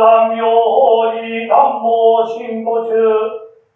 [0.00, 2.88] 南陽法寺願望進歩中、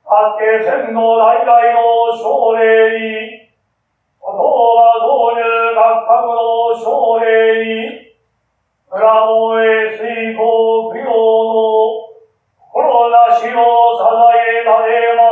[0.09, 3.53] 八景千の代々の奨励に、
[4.25, 5.45] と道は導入
[5.77, 8.17] 学科の奨励に、
[8.89, 12.09] 村のえ水耕供養の
[12.57, 15.24] 心なしを支えたれま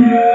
[0.00, 0.29] Thank.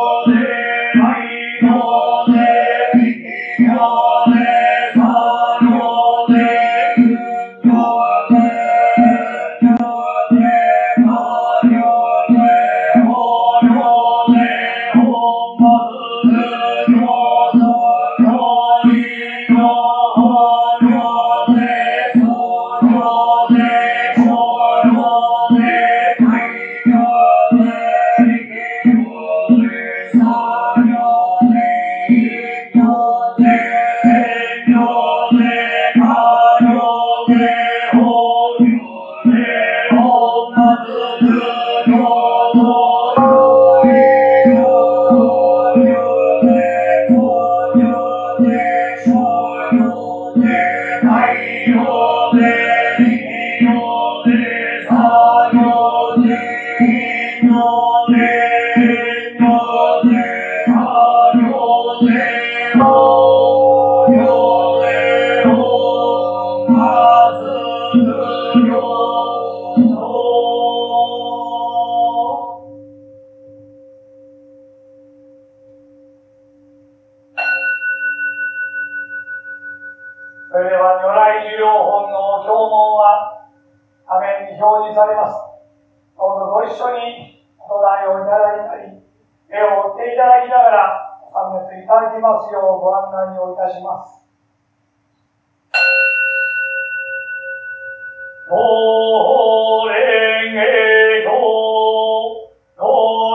[0.00, 0.39] Holy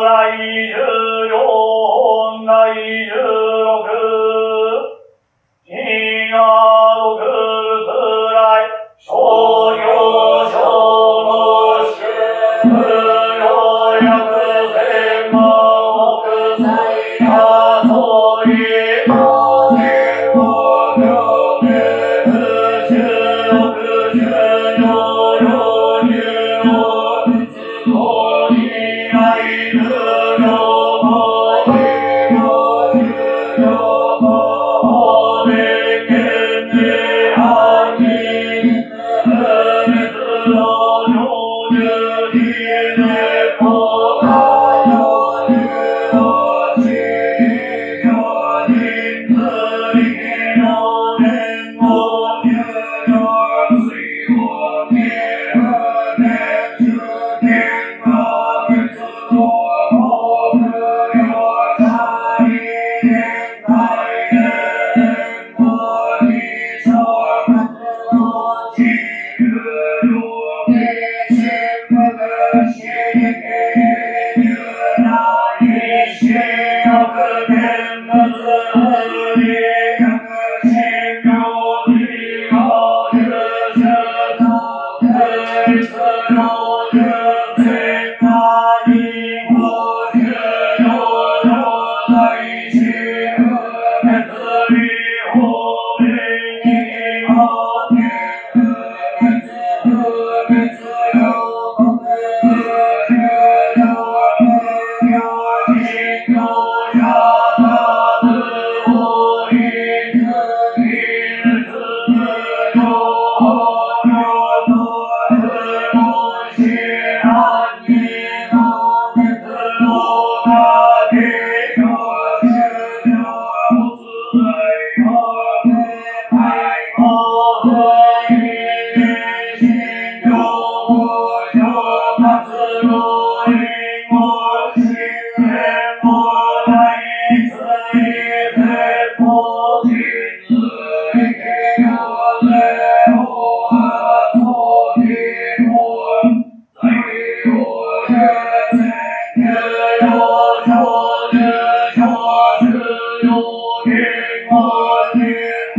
[0.06, 2.46] 来世両本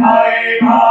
[0.07, 0.86] Bye.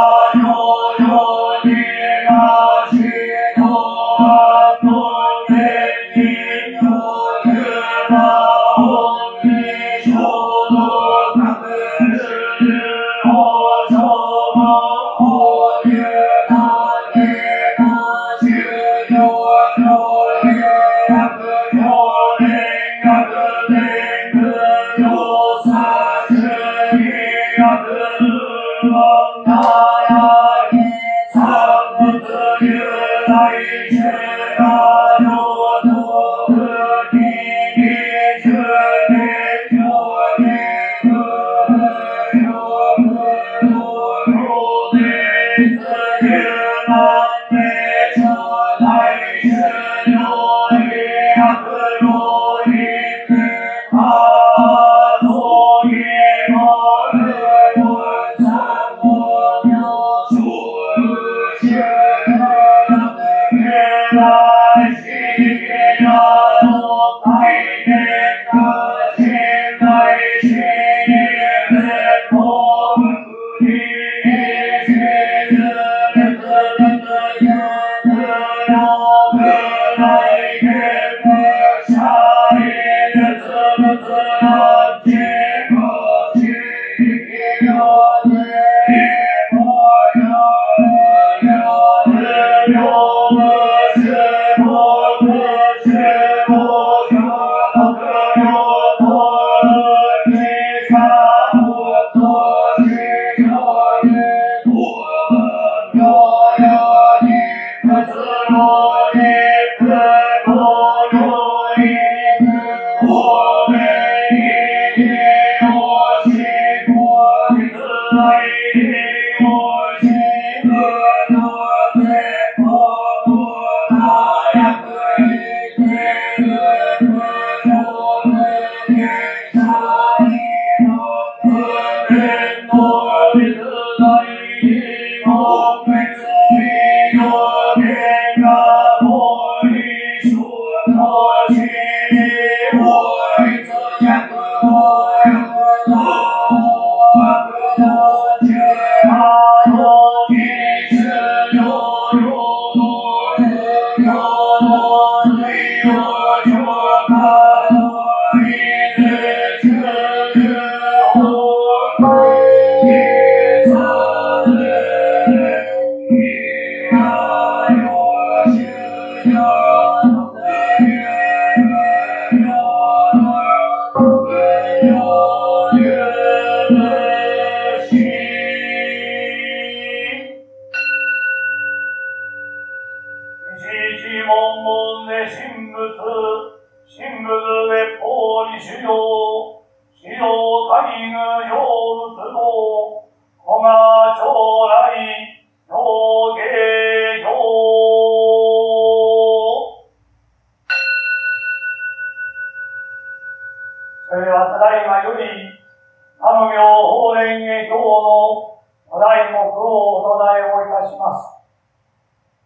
[206.18, 208.56] 阿無行法蓮華経の
[208.88, 211.36] お題目をお唱えをいたします。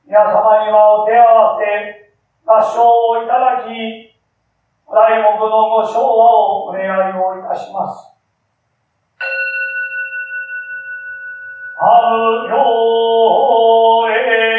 [0.07, 2.11] 皆様にはお手合わせ、
[2.45, 4.11] 合唱をいただき、
[4.87, 8.11] お題目のご唱和をお願いをいたします。
[11.79, 14.50] 阿無行蓮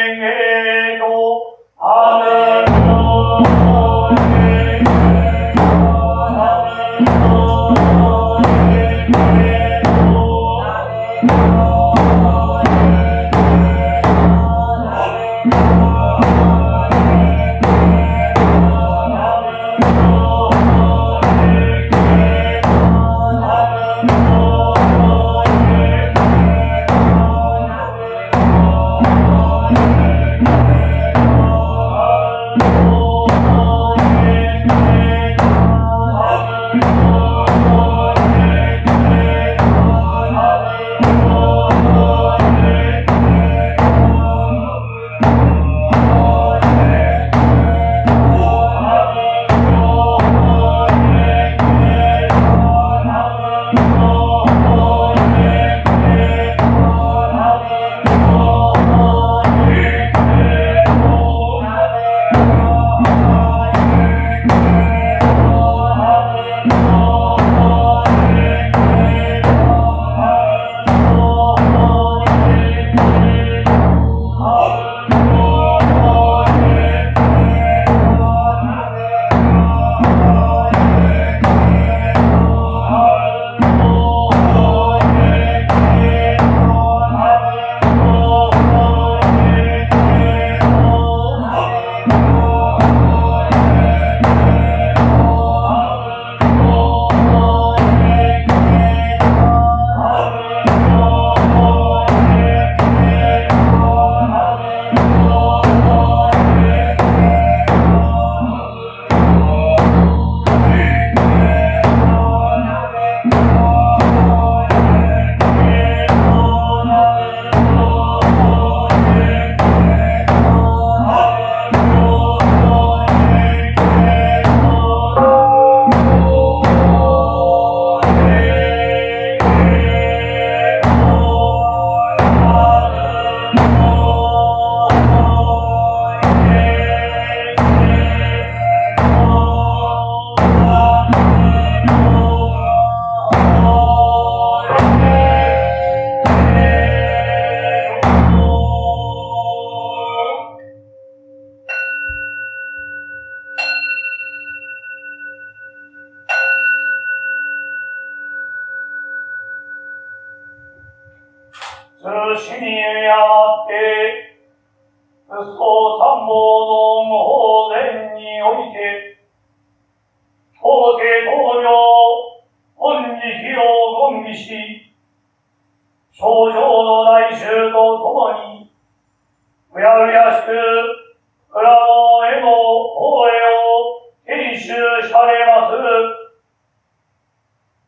[185.46, 186.22] ます。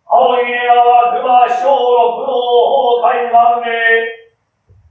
[0.07, 2.39] 青い根川熊小六の
[3.03, 3.67] 崩壊万名、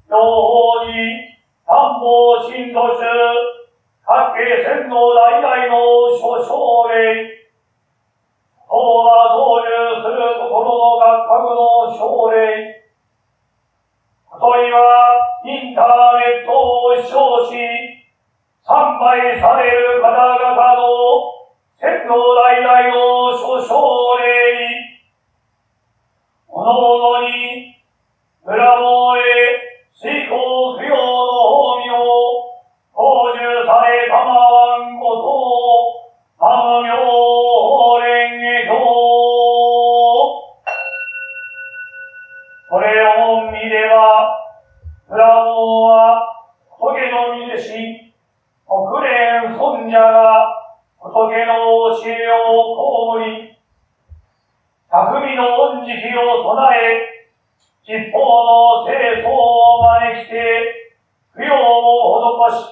[0.09, 1.33] 両方に
[1.65, 3.07] 三宝神都主、
[4.05, 7.33] 各家戦の代々の諸将令、
[8.67, 12.83] 党は導入するところの学格の奨励、
[14.33, 15.85] 問いはインター
[16.19, 17.55] ネットを称し、
[18.65, 21.42] 参拝される方々の
[21.75, 23.73] 先頭代々の諸将
[24.17, 25.01] 令に、
[26.47, 27.81] おのおのに、
[28.45, 29.21] 村ーへ、
[29.91, 31.97] 水耕不要の褒美を、
[32.93, 38.73] 報酬されたまわんことを、あの妙法蓮へと、
[42.69, 44.37] これを見れば、
[45.09, 46.21] 村ーは、
[46.69, 48.13] 仏の身でし、
[48.67, 50.62] 国連尊者が、
[51.13, 53.55] 仏の教えを葬り、
[54.89, 57.29] 匠の恩慈悲を備え、
[57.85, 60.89] 吉報の清掃を招きて、
[61.35, 62.65] 供養を施し、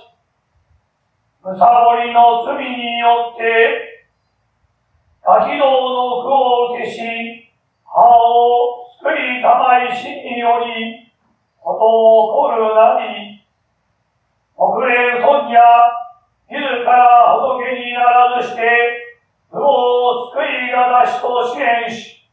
[1.43, 4.09] むさぼりの罪によって、
[5.21, 7.45] 多機能の苦を消し、
[7.85, 11.13] 歯を救いたまい死により、
[11.59, 13.45] ことを起こるなり、
[14.57, 16.10] 国連尊者、
[16.51, 18.61] 自ら仏にならずして、
[19.49, 22.27] 不を救いが出しと支援し、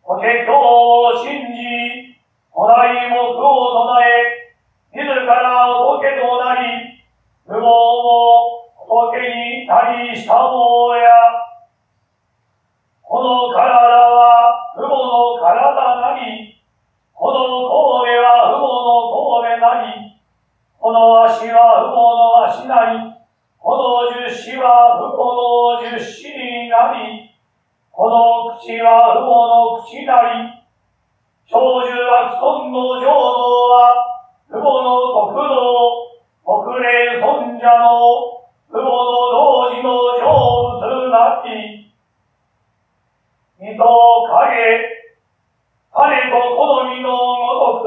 [0.00, 2.14] 法華経を信じ、
[2.54, 4.54] 古代目を唱え、
[4.94, 7.02] 自ら仏となり、
[7.44, 11.10] 不毛も仏になりしたもや、
[13.02, 16.62] この体は父母の体なり、
[17.12, 20.14] この神戸は父母の神戸なり、
[20.78, 23.21] この足は父母の足なり、
[23.62, 27.30] この十子は父母の十子になり、
[27.92, 30.50] この口は父母の口なり、
[31.46, 34.02] 長寿悪尊の浄土は、
[34.50, 36.10] 父母の国道、
[36.42, 40.26] 国霊尊者の父母の同時の成
[40.82, 41.86] 仏なき、
[43.62, 44.58] 水戸影、
[45.94, 47.86] 彼と好みのごと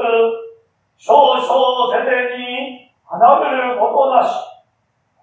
[0.96, 4.55] 少々せでに離れることなし、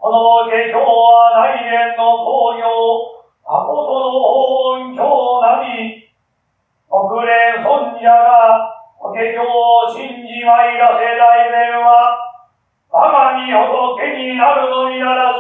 [0.04, 2.68] この下教は内面の工業、
[3.40, 4.20] 誠の
[4.76, 6.12] 音響なり、
[6.92, 12.20] 国連尊者が法華経を信じまいらせ大前は、
[12.92, 15.40] 我が身仏になるのにならず、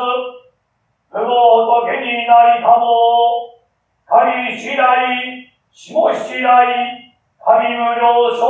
[1.11, 3.59] 不法仏になりたも、
[4.07, 7.11] 神次第、下次第、
[7.43, 8.47] 神無量称、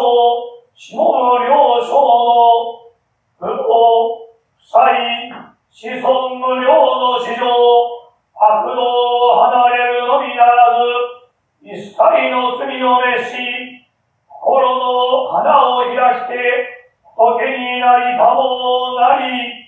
[0.76, 2.94] 下無量称の、
[3.40, 4.30] 不法、
[4.62, 11.98] 不才、子孫無量の史上、悪道を離れるのみならず、一切
[12.30, 13.82] の罪を召し、
[14.30, 19.66] 心の花を開して、時になりたもなり、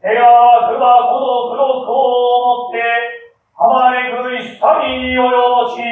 [0.00, 2.78] 手がくばこの黒くを持って、
[3.58, 4.62] 浜れく一切
[5.02, 5.82] に及ぼし、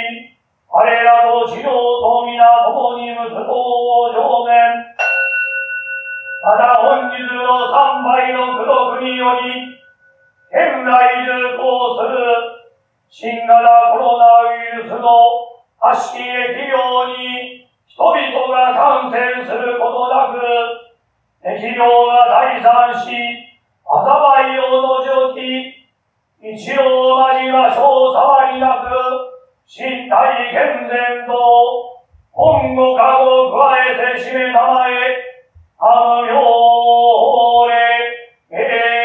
[0.71, 5.00] 彼らと治療と皆共に息子を上面。
[6.43, 9.77] また本日の三倍の苦毒により、
[10.49, 11.61] 現来流行
[12.01, 12.17] する
[13.11, 13.61] 新型
[13.93, 15.05] コロナウイルスの
[15.77, 20.41] 悪しき疫病に人々が感染することなく、
[21.45, 23.13] 疫病が第三し、
[23.85, 25.77] 災いを除き、
[26.41, 28.89] 一郎交わ小触りなく、
[29.69, 32.01] 身体健全と、
[32.33, 35.30] 本語化を加えて締めたまえ、
[35.83, 37.75] あのよれ、
[38.51, 39.00] え